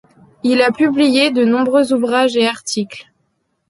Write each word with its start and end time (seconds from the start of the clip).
Il 0.41 0.63
a 0.63 0.71
publié 0.71 1.29
de 1.29 1.45
nombreux 1.45 1.93
ouvrages 1.93 2.35
et 2.35 2.47
articles. 2.47 3.05